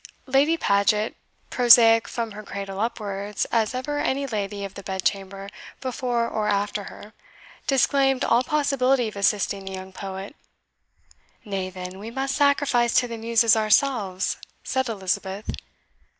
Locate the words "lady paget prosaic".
0.25-2.07